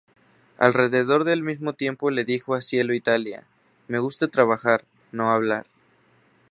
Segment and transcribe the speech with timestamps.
[0.57, 3.43] Alrededor del mismo tiempo le dijo a cielo Italia,
[3.87, 5.67] "Me gusta trabajar, no hablar.